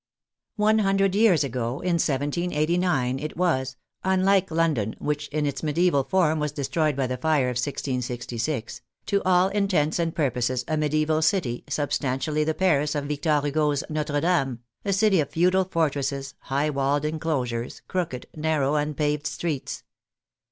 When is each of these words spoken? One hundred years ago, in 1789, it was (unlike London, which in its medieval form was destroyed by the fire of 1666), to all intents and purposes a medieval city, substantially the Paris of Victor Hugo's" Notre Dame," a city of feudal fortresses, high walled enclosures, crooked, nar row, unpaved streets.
One 0.55 0.79
hundred 0.79 1.13
years 1.13 1.43
ago, 1.43 1.73
in 1.73 1.99
1789, 2.01 3.19
it 3.19 3.37
was 3.37 3.75
(unlike 4.03 4.49
London, 4.49 4.95
which 4.97 5.27
in 5.27 5.45
its 5.45 5.61
medieval 5.61 6.03
form 6.03 6.39
was 6.39 6.51
destroyed 6.51 6.95
by 6.95 7.05
the 7.05 7.17
fire 7.17 7.49
of 7.49 7.55
1666), 7.57 8.81
to 9.05 9.21
all 9.21 9.49
intents 9.49 9.99
and 9.99 10.15
purposes 10.15 10.65
a 10.67 10.75
medieval 10.75 11.21
city, 11.21 11.63
substantially 11.69 12.43
the 12.43 12.55
Paris 12.55 12.95
of 12.95 13.05
Victor 13.05 13.41
Hugo's" 13.43 13.83
Notre 13.91 14.21
Dame," 14.21 14.61
a 14.83 14.91
city 14.91 15.19
of 15.19 15.29
feudal 15.29 15.65
fortresses, 15.65 16.33
high 16.39 16.71
walled 16.71 17.05
enclosures, 17.05 17.83
crooked, 17.87 18.25
nar 18.35 18.61
row, 18.61 18.77
unpaved 18.77 19.27
streets. 19.27 19.83